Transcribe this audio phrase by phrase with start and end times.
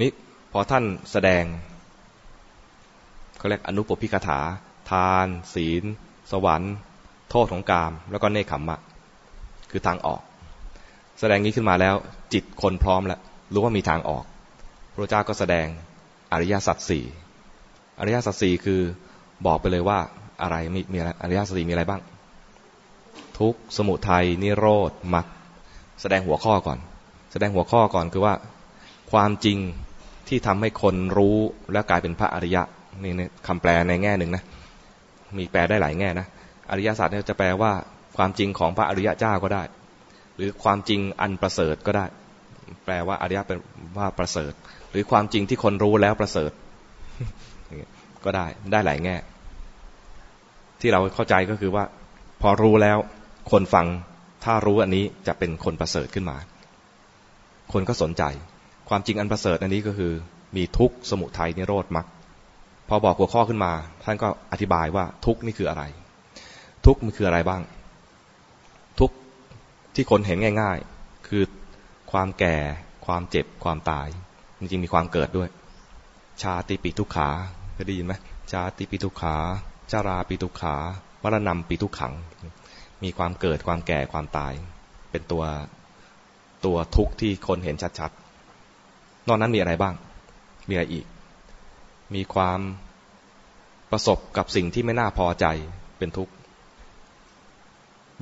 [0.00, 0.10] นี่
[0.52, 1.44] พอท่านแสดง
[3.38, 4.40] เขาเรียกอนุปพิกถา
[4.90, 5.84] ทาน ศีล
[6.32, 6.74] สวรรค์
[7.30, 8.78] โทษของกาม แล้วก็เนคขมมะ
[9.70, 10.22] คือทางออก
[11.18, 11.94] แสดงนี้ขึ้นมาแล้ว
[12.32, 13.20] จิตคนพร้อมแล้ว
[13.52, 14.24] รู้ว่ามีทางออก
[14.92, 15.66] พระเจ้าก็แสดง
[16.32, 17.04] อริยสัจสี่
[18.00, 18.80] อริยสัจสี่คือ
[19.46, 19.98] บอกไปเลยว่า
[20.42, 22.00] อะไรมีมีอะไรอริยสัจสี่มีอะไรบ้าง
[23.38, 25.26] ทุกสมุทัยนิโรธมรรค
[26.00, 26.78] แสดงหัวข้อก่อน
[27.32, 28.34] แสดงหัวข้อก่อนคือว่า
[29.12, 29.58] ความจริง
[30.28, 31.36] ที่ทำให้คนรู้
[31.72, 32.62] และกลายเป็นพระอริยะ
[33.04, 33.12] นี่
[33.46, 34.42] คำแปลในแง่หนึ่งนะ
[35.38, 36.26] มีแปลได้หลายแง่นะ
[36.70, 37.72] อริยศาสตร์เนี่ยจะแปลว่า
[38.16, 39.62] ความจริงของพระอริยะเจ้าก็ได้
[40.36, 42.06] หรือความจริงอันประเสริฐก็ได้
[42.84, 43.58] แปลว่าอริยะเป็น
[43.98, 44.52] ว่าประเสริฐ
[44.90, 46.50] หรือความจริงที่คนรู้แล้วประเสริฐ
[48.24, 49.16] ก็ได้ได้หลายแง่
[50.80, 51.84] ที่เราเข้าใจก็คือว่า
[52.42, 52.98] พอรู้แล้ว
[53.50, 53.86] คนฟัง
[54.44, 56.36] ถ้ารู้อันนี้จะเป็นคนประเสริฐขึ้นมา
[57.72, 58.22] คนก็สนใจ
[58.88, 60.12] ความจริงอันประเสริฐอันนี้ก็คือ
[60.56, 62.06] มีทุกข์สมุทัยนิโรธมรรค
[62.88, 63.72] พอบอกหัวข้อขึ้นมา
[64.04, 65.82] ท่านก็อธิบายว่าทุกข์นี่คืออะไร
[66.86, 67.62] ทุกข์มันคืออะไรบ้าง
[69.00, 69.14] ทุกข์
[69.94, 71.42] ที่คนเห็นง่าย ๆ คือ
[72.12, 72.56] ความแก่
[73.06, 74.06] ความเจ็บความตาย
[74.58, 75.48] จริงๆมีความเกิดด้วย
[76.42, 77.28] ชาติปีทุกขา
[77.72, 78.14] เคยได้ยินไหม
[78.52, 79.36] ชาติปีทุกขา
[79.92, 80.74] จาราปีทุกขา
[81.22, 82.14] วรณะปีทุกขัง
[83.02, 84.52] มีความเกิดความแก่ความตาย
[85.10, 85.44] เป็นตัว
[86.64, 88.27] ตัวทุกข์ที่คนเห็นชัดๆ
[89.28, 89.94] นอกนั้นมีอะไรบ้าง
[90.68, 91.06] มีอะไรอีก
[92.14, 92.60] มีความ
[93.90, 95.46] ประสบกับสิ่งที่ไม่น่าพอใจ
[95.98, 96.32] เป็นทุกข์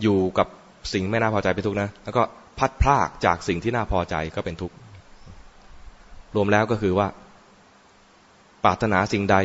[0.02, 0.48] อยู่กับ
[0.92, 2.22] สิ่งไม่น่าพอใจเป็นทุกข์นะ แล้วก็
[2.58, 4.76] พัดพลากจากสิ่งที่น่าพอใจก็เป็นทุกข์
[6.34, 7.08] รวมแล้วก็คือว่า
[8.64, 9.36] ปรารถนาสิ่งใด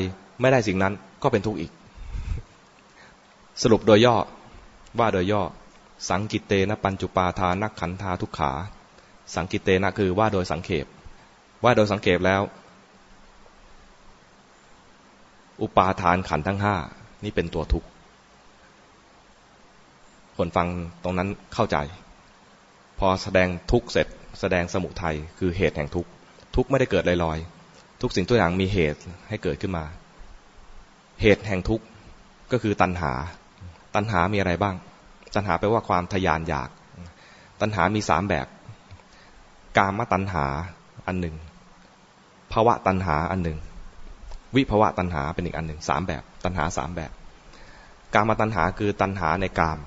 [0.41, 1.71] ไม่ได้สิ่งนั้นก็เป็นทุกข์อีก
[3.61, 4.15] สรุปโดยย่อ
[4.99, 5.41] ว่าโดยย่อ
[6.09, 8.51] สังกิตเตนะปัญจุปาทานักขันธาทุกขา
[9.35, 10.85] สังกิตเตนะคือว่าโดยสังเขป
[11.63, 12.41] ว่าโดยสังเขปแล้ว
[15.61, 16.75] อุปาทานขันทั้งห้า
[17.23, 17.87] นี่เป็นตัวทุกข์
[20.37, 20.67] คนฟัง
[21.03, 21.77] ตรงนั้นเข้าใจ
[22.99, 24.07] พอแสดงทุกข์เสร็จ
[24.39, 26.09] แสดงสมุทัยคือเหตุแห่งทุกข์
[26.55, 28.99] ทุกข์ไม่ได้เกิดลอยๆทุกสิ่งตัวอย่างมีเหตุ
[29.29, 29.85] ให้เกิดขึ้นมา
[31.21, 31.85] เหตุแห่งทุกข์
[32.51, 33.11] ก็คือตัณหา
[33.95, 34.75] ตัณหามีอะไรบ้าง
[35.35, 36.69] ตัณหาแปลว่าความทยานอยาก
[37.61, 38.47] ตัณหามีสามแบบ
[39.77, 40.45] กามตัณหา
[41.07, 41.35] อันหนึ่ง
[42.53, 43.59] ภาวะตัณหาอันหนึ่ง
[44.55, 47.11] วิภาวะตัณหาเป็นอีกอันหนึ่งสามแบบ ตัณหาสามแบบ
[48.13, 49.79] กามาตัณหาคือตัณหาในกาม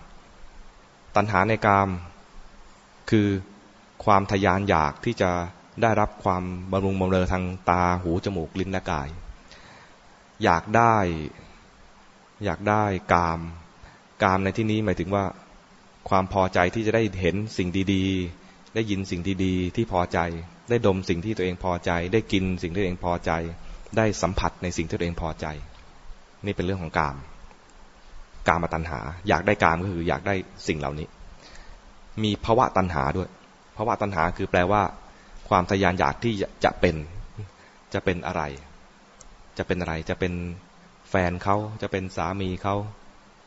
[1.16, 1.88] ตัณหาในกาม
[3.10, 3.28] คือ
[4.04, 5.30] ความทยานอยากที่จะ
[5.82, 6.42] ได้รับความ
[6.72, 9.08] บำรุงบำเรอทางตาหูจมูกลิ้นและกาย
[10.44, 10.96] อยากได้
[12.44, 13.40] อยากได้กาม
[14.22, 15.24] กามในที่นี้หมายถึงว่า
[16.08, 20.18] ความพอใจที่จะได้เห็นสิ่งดีๆ ได้ยินสิ่งดีๆ ที่พอใจ
[20.70, 23.32] ได้ดมสิ่งที่ตัวเองพอใจ ได้กินสิ่งที่ตัวเองพอใจ
[23.96, 25.46] ได้สัมผัสในสิ่งที่ตัวเองพอใจ
[26.44, 27.16] นี่เป็นเรื่องของกาม
[28.48, 30.34] กามตัณหา อยากได้กามก็คือ อยากได้
[30.68, 31.06] สิ่งเหล่านี้
[32.22, 33.28] มีภาวะตัณหาด้วย
[33.76, 34.82] ภาวะตัณหาคือแปลว่า
[35.48, 36.96] ความทยานอยากที่จะเป็น
[37.94, 38.42] จะเป็นอะไร
[39.58, 40.32] จะเป็นอะไร จะเป็น
[41.10, 42.76] แฟนเขาจะเป็นสามีเขา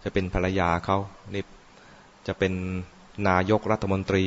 [0.03, 0.97] จะเป็นภรรยาเขา
[1.33, 1.43] นี่
[2.27, 2.53] จะเป็น
[3.29, 4.25] นายกรัฐมนตรี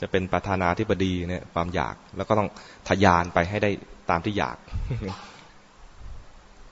[0.00, 2.48] จะเป็นประธานาธิบดีเนี่ย ความอยากแล้วก็ต้อง
[2.88, 3.70] ทยานไปให้ได้
[4.10, 4.56] ตามที่อยาก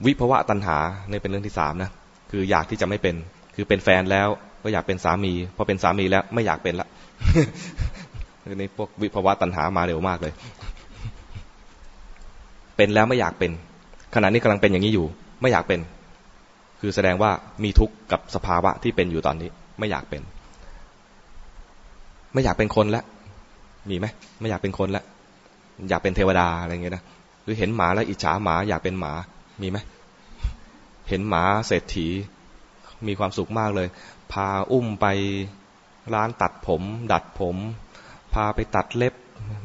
[0.07, 0.77] วิภวะตัณหา
[1.09, 1.91] เนี่ยเป็นเรื่องที่สามนะ
[2.31, 3.15] คืออยากที่จะไม่เป็น
[3.55, 4.29] คือเป็นแฟนแล้ว
[4.63, 6.89] ก็อยากเป็นสามีพอเป็นสามีแล้วไม่อยากเป็นละ
[8.55, 10.33] นี่พวกวิภวะตัณหามาเร็วมากเลย
[12.77, 13.51] เป็นแล้วไม่อยากเป็น
[14.15, 15.07] ขณะนี้กำลังเป็นอย่างนี้อยู่
[15.43, 15.81] ไม่อยากเป็น
[16.81, 17.31] คือแสดงว่า
[17.65, 20.23] มีทุกข์กับสภาวะที่เป็นอยู่ตอนนี้ ไม่อยากเป็น
[22.35, 23.05] ไม่อยากเป็นคนแล้ว
[23.91, 24.07] มีไหม
[24.41, 25.05] ไม่อยากเป็นคนแล้ว
[25.89, 27.05] อยากเป็นเทวดาอะไรเงี้ยนะ
[27.45, 29.13] หรือเห็นหมาแล้วอิจฉาหมาอยากเป็นหมา
[29.63, 29.79] มีไหม
[31.09, 32.09] เห็นหมาเศรษฐี
[33.07, 33.89] มีความสุขมากเลย
[34.33, 35.07] พาอุ้มไป
[36.15, 36.83] ร้านตัดผม
[37.13, 37.57] ดัดผม
[38.35, 39.15] พาไปตัดเล็บ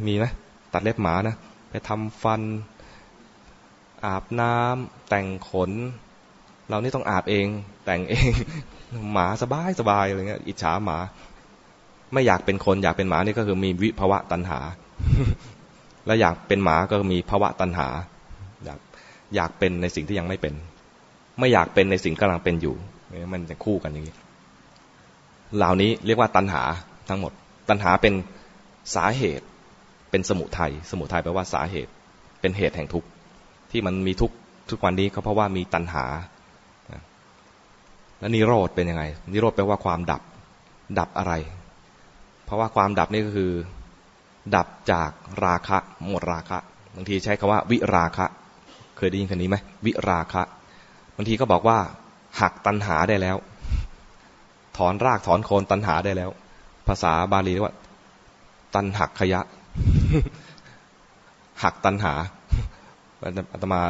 [0.08, 0.26] มีไหม
[0.74, 1.36] ตัดเล็บหมานะ
[1.70, 2.42] ไปทำฟัน
[4.06, 5.72] อาบน้ำแต่งขน
[6.68, 7.48] เรานี่ต้องอาบเอง
[7.86, 8.32] แต่งเอง
[9.14, 10.98] หมาสบายสบายอะไรเงี้ยอิจฉาหมา
[12.14, 14.60] ไม่อยากเป็นคนอยากเป็นหมานี่ก็คือมีวิภวะตัณหา
[16.06, 17.88] แล้วอยากเป็นหมาก็มีภาวะตัณหา
[18.66, 18.80] อยาก
[19.36, 20.54] อยากเป็นในสิ่งที่ยังไม่เป็น
[21.40, 22.76] ไม่อยากเป็นในสิ่งกำลังเป็นอยู่
[23.34, 24.16] มันจะคู่กันอย่างนี้
[25.58, 26.64] เหล่านี้เรียกว่าตัณหา
[27.10, 27.32] ทั้งหมด
[27.70, 28.14] ตัณหาเป็น
[28.96, 29.46] สาเหตุ
[30.10, 31.92] เป็นสมุทัย สมุทัยแปลว่าสาเหตุ
[32.42, 33.08] เป็นเหตุแห่งทุกข์
[33.72, 34.36] ที่มันมีทุกข์
[34.70, 36.06] ทุกวันนี้ก็เพราะว่ามีตัณหา
[38.20, 40.22] แล้วนิโรธเป็นยังไง นิโรธแปลว่าความดับ
[41.00, 41.34] ดับอะไร
[42.52, 43.52] ราะว่าความดับนี่ก็คือ
[44.56, 45.12] ดับจาก
[45.46, 45.78] ราคะ
[46.08, 46.58] หมดราคะ
[46.96, 48.26] บางทีใช้คำว่า วิราคะ
[48.98, 50.42] เคยได้ยินคำนี้ไหมวิราคะ
[51.16, 51.78] บางทีก็บอกว่า
[52.42, 53.38] หักตันหาได้แล้ว
[54.78, 56.30] ถอนรากถอนโคนตันหาได้แล้ว
[56.88, 57.76] ภาษาบาลีเรียกว่า
[58.76, 59.42] ตันหักขยะ
[61.64, 62.14] หักตันหา
[63.54, 63.82] อาตมา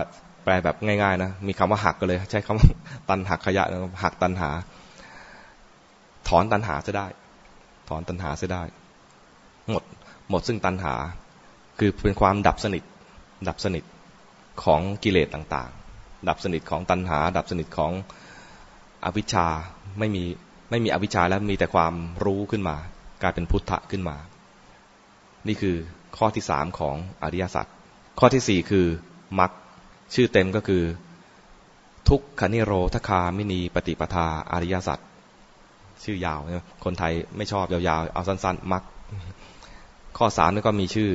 [0.44, 2.68] แปลแบบง่ายๆนะ มีคำว่าหักก็เลย ใช้คำว่า
[3.10, 3.64] ตันหักขยะ
[4.04, 4.50] หักตันหา
[6.28, 7.08] ถอนตันหาจะได้
[7.92, 8.64] ถอนตันหาจะได้
[9.70, 9.84] หมด
[10.30, 10.94] หมดซึ่งตันหา
[11.80, 12.84] คือเป็นความดับสนิท
[13.48, 13.84] ดับสนิท
[14.64, 17.92] ของกิเลสต่างๆ ดับสนิทของตันหา ดับสนิทของ
[19.06, 19.48] อวิชชา
[20.00, 20.24] ไม่มี
[20.70, 21.94] ไม่มีอวิชชาแล้วมีแต่ความ
[22.26, 22.78] รู้ขึ้นมา
[23.22, 24.18] กลายเป็นพุทธะขึ้นมา
[25.48, 25.76] นี่คือ
[26.18, 27.66] ข้อที่สามของอริยสัจ
[28.20, 28.86] ข้อที่สี่คือ
[29.40, 29.52] มรรค
[30.14, 30.84] ชื่อเต็มก็คือ
[32.10, 35.00] ทุกขนิโรธคามินีปฏิปทาอริยสัจ
[36.04, 36.40] ชื่อยาว
[36.84, 38.84] คนไทยไม่ชอบยาวๆ เอาสั้นๆมรรค
[40.18, 41.10] ข้อสามนี่ก็มีชื่อ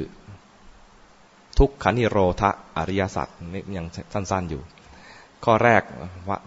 [1.58, 2.42] ทุกขนิโรธ
[2.76, 4.62] อริยสัจนี่ยังสั้นๆอยู่
[5.44, 5.82] ข้อแรก
[6.28, 6.38] ว่า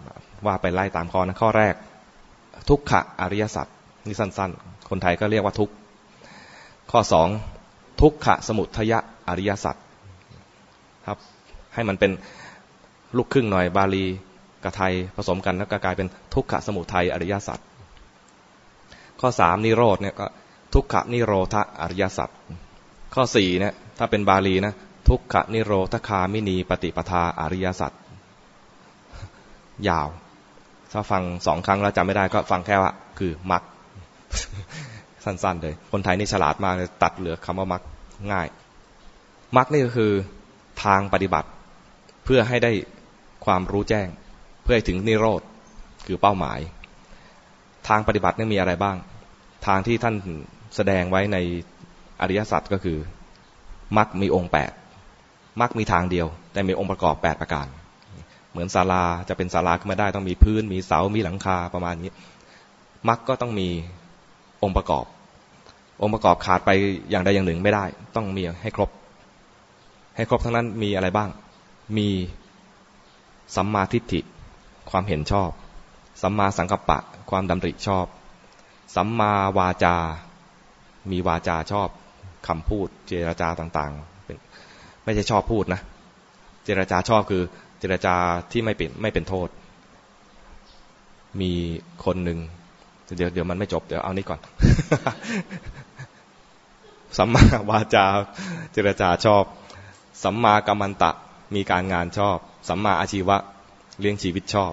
[0.46, 1.74] ว่าไปไล่ตามข้อนะ ข้อแรก
[2.68, 3.66] ทุกขะอริยสัจ
[4.06, 5.70] นี่สั้นๆ คนไทยก็เรียกว่าทุก
[6.90, 7.28] ข้อสอง
[8.00, 8.98] ทุกขะสมุทยะ
[9.28, 9.76] อริยสัจ
[11.06, 11.18] ครับ
[11.74, 12.12] ให้มันเป็น
[13.16, 14.04] ลูกครึ่งหน่อยบาลี
[14.64, 17.58] กับไทยผสมกันแล้วก็กลายเป็นทุกขะสมุทัยอริยสัจ
[19.20, 20.26] ข้อสามนิโรธเนี่ยก็
[20.74, 22.28] ทุกขนิโรธอริยสัจ
[23.14, 24.74] ข้อสี่เนี่ยถ้าเป็นบาลีนะ
[25.08, 27.92] ทุกขนิโรธคามินีปฏิปทาอริยสัจ
[29.88, 30.08] ยาว
[30.92, 33.62] ถ้าฟังสองครั้งแล้วจำไม่ได้ก็ฟังแค่ว่า คือมัก
[35.24, 37.82] สั้นๆเลย คนไทยนี่ฉลาดมากเลยตัดเหลือคำว่ามัก
[38.32, 38.46] ง่าย
[39.56, 40.12] มักนี่ก็คือ
[40.84, 41.48] ทางปฏิบัติ
[42.24, 42.72] เพื่อให้ได้
[43.44, 44.08] ความรู้แจ้ง
[44.62, 45.42] เพื่อให้ถึงนิโรธ
[46.06, 46.58] คือเป้าหมาย
[47.88, 48.96] ทางปฏิบัตินี่มีอะไรบ้าง
[49.66, 50.14] ทางที่ท่าน
[50.76, 51.36] แสดงไว้ใน
[52.20, 52.98] อริยสัจก็คือ
[53.98, 54.72] มักมีองค์แปด
[55.60, 57.66] มักมีทางเดียว แต่มีองค์ประกอบแปดประการ
[58.50, 62.10] เหมือนศาลาจะเป็นศาลาขึ้นมาได้ต้องมีพื้น มีเสา มีหลังคาประมาณนี้
[63.08, 63.68] มักก็ต้องมี
[64.62, 65.04] องค์ประกอบ
[66.02, 66.70] องค์ประกอบขาดไป
[67.10, 67.84] อย่างใดอย่างหนึ่งไม่ได้
[68.16, 68.90] ต้องมีให้ครบ
[70.16, 71.30] ให้ครบทั้งนั้นมีอะไรบ้าง
[71.96, 72.08] มี
[73.56, 74.20] สัมมาทิฏฐิ
[74.90, 75.50] ความเห็นชอบ
[76.22, 76.98] สัมมาสังกัปปะ
[77.30, 78.06] ความดำริชอบ
[78.94, 79.96] สัมมาวาจา
[81.10, 81.88] มีวาจาชอบ
[82.46, 84.36] คำพูดเจรจาต่างๆเป็น
[85.04, 85.80] ไม่ใช่ชอบพูดนะ
[86.64, 87.42] เจรจาชอบคือ
[87.78, 88.14] เจรจา
[88.52, 89.48] ที่ไม่เป็นไม่เป็นโทษ
[91.40, 91.52] มี
[92.04, 92.38] คนหนึ่ง
[93.16, 94.40] เดี๋ยวเดี๋ยวมันไม่จบเดี๋ยวเอานี้ก่อน
[97.18, 98.04] สัมมาวาจา
[98.72, 99.44] เจรจาชอบ
[100.22, 101.10] สัมมากัมมันตะ
[101.54, 102.38] มีการงานชอบ
[102.68, 103.36] สัมมาอาชีวะ
[104.00, 104.72] เลี้ยงชีวิตชอบ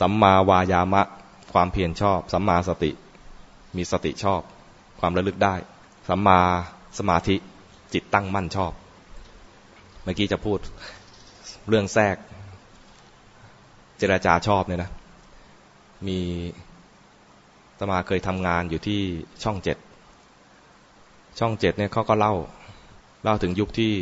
[0.00, 1.02] สัมมาวายามะ
[1.52, 2.90] ความเพียรชอบ สัมมาสติ
[3.76, 4.40] มีสติชอบ
[5.00, 5.54] ความระลึกได้
[6.08, 6.40] สัมมา
[6.98, 7.36] สมาธิ
[7.94, 8.72] จิตตั้งมั่นชอบ
[10.02, 10.58] เมื่อกี้จะพูด
[11.68, 12.16] เรื่องแทรก
[13.98, 14.90] เจรจาชอบเนี่ยนะ
[16.06, 16.18] มี
[17.78, 19.00] ตมาเคยทำงานอยู่ที่
[19.42, 19.78] ช่องเจ็ด
[21.38, 22.34] ช่องเจ็ดเนี่ยเขาก็เล่า
[23.24, 23.92] เล่าถึงยุคที่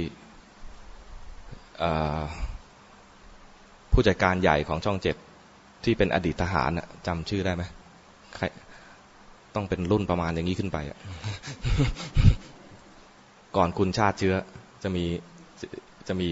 [3.92, 5.16] ผู้จัดการใหญ่ของช่องเจ็ด
[5.84, 6.70] ที่เป็นอดีตทหาร
[7.06, 7.62] จำชื่อได้ไหม
[8.36, 8.44] ใคร
[9.54, 10.78] ต้องเป็นรุ่นประมาณอย่างนี้ขึ้นไป
[13.56, 14.34] ก่อนคุณชาติเชื้อ
[14.82, 15.04] จะมี
[16.08, 16.30] จะมี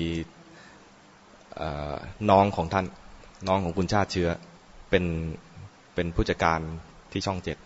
[2.30, 2.86] น้องของท่าน
[3.48, 4.28] น้องของคุณชาติเชื้อ
[4.90, 5.04] เป็น
[5.94, 6.60] เป็นผู้จัดการ
[7.12, 7.56] ที่ช่องเจ็ด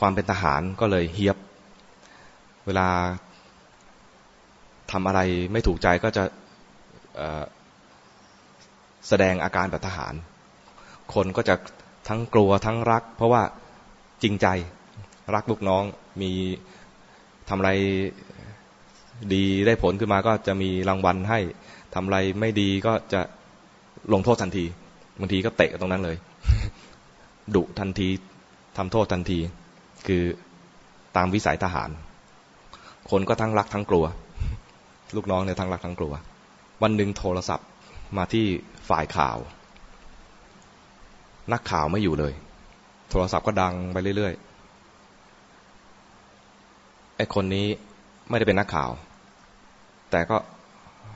[0.00, 1.36] ความเป็นทหารก็เลยเฮียบ
[2.66, 2.88] เวลา
[4.90, 5.20] ทำอะไร
[5.52, 6.24] ไม่ถูกใจก็จะ
[9.08, 10.14] แสดงอาการแบบทหาร
[11.14, 11.54] คนก็จะ
[12.08, 13.42] ทั้งกลัวทั้งรัก เพราะว่า
[14.22, 14.46] จริงใจ
[15.34, 15.82] รักลูกน้อง
[16.22, 16.30] มี
[17.48, 17.70] ทำอะไร
[19.34, 21.40] ดีได้ผลขึ้นมาก็จะมีรางวัลให้
[21.94, 23.20] ทำอะไรไม่ดีก็จะ
[24.12, 24.64] ลงโทษทันที
[25.20, 26.16] บางทีก็เตะตรงนั้นเลย
[27.54, 28.08] ดุทันที
[28.76, 29.38] ทำโทษทันที
[30.06, 30.22] คือ
[31.16, 31.90] ตามวิสัยทหาร
[33.10, 34.04] คนก็ทั้งรักทั้งกลัว
[35.16, 36.12] ลูกน้องเนี่ยทั้งรักทั้งกลัว
[36.82, 37.68] วันหนึ่งโทรศัพท์
[38.16, 38.46] มาที่
[38.88, 39.38] ฝ่ายข่าว
[41.52, 42.32] นักข่าวไม่อยู่เลย
[43.10, 44.34] โทรศัพท์ก็ดังไปเรื่อย
[47.22, 47.66] อ้คนนี้
[48.28, 48.90] ไม่ได้เป็นนักข่าว
[50.10, 50.36] แต่ก็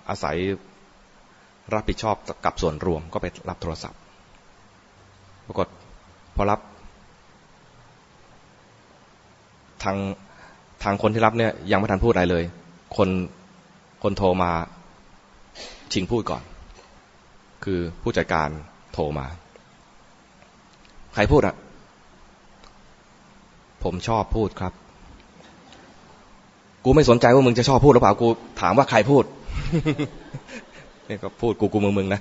[0.08, 0.36] อาศัย
[1.75, 4.00] รับผิดชอบกับส่วนรวมก็ไปรับโทรศัพท์
[5.46, 5.66] ปรากฏ
[6.36, 6.60] พอรับ
[9.82, 9.96] ทาง
[10.82, 12.44] ทางคนที่รับเนี่ยยังไม่ทันพูดอะไรเลย
[12.96, 13.08] คน
[14.02, 14.52] คนโทรมา
[15.92, 16.42] ชิงพูดก่อน
[17.64, 18.48] คือผู้จัดการ
[18.92, 19.26] โทรมา
[21.14, 21.56] ใครพูดอะ
[23.82, 24.72] ผมชอบพูดครับ
[26.88, 28.28] กูไม่สนใจว่ามึงจะชอบพูดหรือเปล่ากู
[28.61, 29.25] ถามว่าใครพูด
[31.09, 32.21] นี่ก็พูดกูกูมึงมึงนะ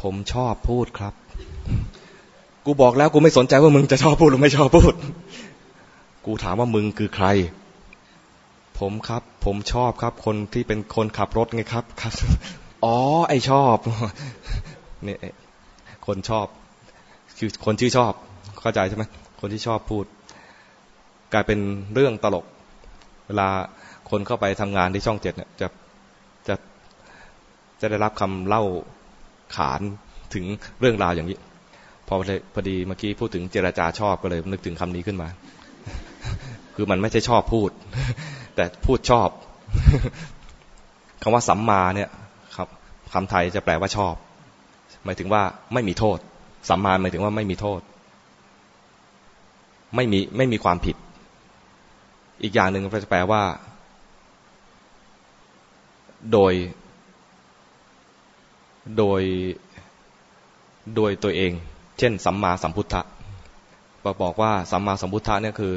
[0.00, 1.14] ผมชอบพูดครับ
[2.64, 4.94] กูบอกแล้วกูไม่สนใจว่ามึงจะชอบพูดหรือไม่ชอบพูด
[6.26, 7.26] กูถามว่ามึงคือใคร
[8.78, 12.12] ผมครับ ผมชอบครับ คนที่เป็นคนขับรถไงครับครับ
[12.84, 12.96] อ๋อ
[13.28, 13.76] ไอชอบ
[15.04, 15.18] เนี่ย
[16.06, 16.46] คนชอบ
[17.38, 18.12] คือคนชื่อชอบ
[18.60, 19.04] เข้าใจใช่ไหม
[19.40, 20.04] คนที่ชอบพูด
[21.36, 21.62] กลายเป็น
[21.94, 22.46] เรื่องตลก
[23.26, 23.48] เวลา
[24.10, 25.68] คนเข้าไปทำงานที่ช่องเจ็ดเนี่ยจะ
[26.48, 26.54] จะ
[27.80, 28.62] จะได้รับคำเล่า
[29.56, 29.80] ขาน
[30.34, 30.44] ถึง
[30.80, 31.38] เรื่องราวอย่างนี้
[32.08, 32.14] พอ
[32.54, 35.28] พอดีเมื่อกี้พูดถึงเจรจาชอบก็เลยนึกถึงคำนี้ขึ้นมา
[36.74, 37.70] คือมันไม่ใช่ชอบพูด
[38.56, 39.28] แต่พูดชอบ
[41.22, 42.10] คำว่าสัมมาเนี่ย
[42.56, 42.68] ครับ
[43.12, 44.14] คำไทยจะแปลว่าชอบ
[45.04, 45.42] หมายถึงว่า
[45.74, 46.18] ไม่มีโทษ
[46.68, 47.80] สัมมาหมายถึงว่าไม่มีโทษ
[49.96, 50.96] ไม่มีไม่มีความผิด
[52.42, 53.42] อีกอย่างหนึ่งจะแปลว่า
[56.32, 56.52] โดย
[58.98, 59.22] โดย
[60.96, 61.52] โดยตัวเอง
[61.98, 63.02] เช่น สัมมาสัมพุทธะ
[64.22, 65.74] บอกว่าสัมมาสัมพุทธะเนี่ยคือ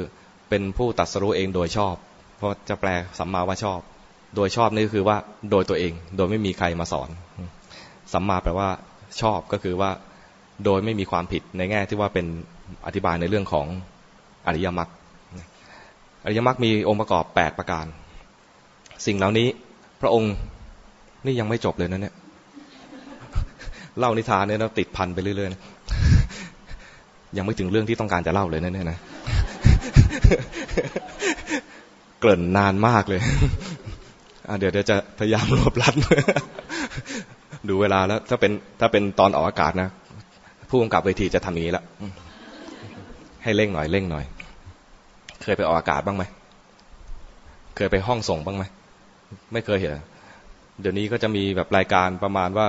[0.48, 1.94] เป็นผู้ตัดสรู้เองโดยชอบ
[2.36, 3.80] เพราะจะแปลสัมมาว่าชอบ
[4.36, 5.16] โดยชอบนี่คือว่า
[5.50, 7.08] โดยตัวเอง โดยไม่มีใครมาสอน
[8.12, 8.68] สัมมาแปลว่า
[9.20, 9.90] ชอบก็คือว่า
[10.64, 12.26] โดยไม่มีความผิดในแง่ที่ว่าเป็น
[12.86, 13.66] อธิบายในเรื่องของ
[14.46, 14.90] อริยมรรค
[16.24, 17.86] อริยมรรคมีองค์ประกอบแปดประการ
[19.06, 19.48] สิ่งเหล่านี้
[20.00, 20.34] พระองค์
[21.24, 22.14] นี่ยังไม่จบเลยนะเนี่ย
[23.98, 25.60] เล่านิทานเนี่ยเราติดพันไปเรื่อยๆนะ
[27.36, 28.98] ยังไม่ถึงเรื่องที่ต้องการจะเล่าเลยนะเนี่ยนะ
[32.20, 33.20] เกริ่นนานมากเลย
[34.58, 35.94] เดี๋ยวเดี๋ยวจะพยายามรวบรัด
[37.68, 39.88] ดูเวลาแล้ว ถ้าเป็นถ้าเป็นตอนออกอากาศนะ
[40.70, 41.84] ผู้กำกับเวทีจะทำอย่างนี้ละ
[43.42, 44.24] ให้เร่งหน่อยเร่งหน่อย
[45.42, 46.24] เคยไปออกอากาศบ้างไหม
[47.76, 48.64] เคยไปห้องส่งบ้างไหม
[49.52, 49.92] ไม่เคยเห็น
[50.80, 52.66] เดี๋ยวนี้ก็จะมีแบบรายการประมาณว่า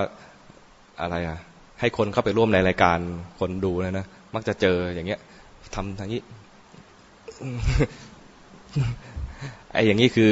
[1.02, 1.38] อะไรอะ
[1.80, 2.98] ให้คนเข้าไปร่วมในรายการ
[3.40, 5.20] คนดูนะนะ มักจะเจออย่างเงี้ย
[5.76, 6.22] ทำทางนี้
[9.74, 10.30] ไอ้อย่างนี้คือ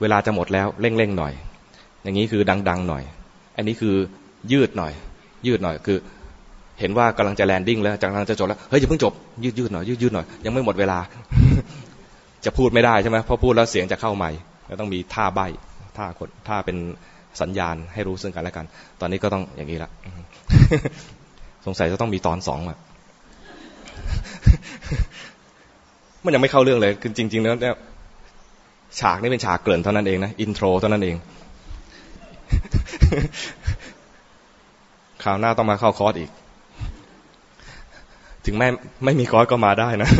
[0.00, 1.32] เวลาจะหมดแล้วเร่งๆหน่อย
[2.02, 3.02] อย่างนี้คือดัง ๆ หน่อย
[3.56, 3.94] อันนี้คือ
[4.52, 4.92] ยืดหน่อย
[5.46, 5.98] ยืดหน่อยคือ
[6.80, 9.12] เห็นว่ากำลังจะแลนดิ้งแล้วกำลังจะจบแล้ว เฮ้ยอย่าเพิ่งจบ
[9.44, 10.98] ยืดยืดหน่อยยืดยืดหน่อยยังไม่หมดเวลา
[12.44, 14.30] จะพูดไม่ได้ใช่ไหมเพราะพูดแล้วเสียงจะเข้าใหม่
[14.70, 15.40] ก็ต้องมีท่าใบ
[15.96, 16.76] ท่าคนท่าเป็น
[17.40, 18.66] สัญญาณให้รู้ซึ่งกันและกัน
[19.00, 19.90] ตอนนี้ก็ต้องอย่างนี้ละ
[21.66, 22.78] สงสัยจะต้องมีตอนสองอะ
[26.24, 27.76] มันยังไม่เข้าเรื่องเลยคือจริง ๆ แล้วเนี่ย
[29.00, 31.16] ฉากนี้เป็นฉากเกริ่นเท่านั้นเองนะ intro เท่านั้นเอง
[35.22, 36.30] คราวหน้าต้องมาเข้าคอร์สอีก
[38.46, 38.68] ถึงแม้
[39.04, 40.10] ไม่มีคอร์สก็มาได้นะ